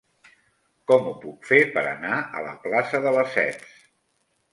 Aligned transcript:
Com 0.91 1.09
ho 1.09 1.11
puc 1.25 1.45
fer 1.49 1.59
per 1.75 1.83
anar 1.89 2.15
a 2.39 2.43
la 2.47 2.55
plaça 2.65 3.03
de 3.05 3.13
Lesseps? 3.17 3.77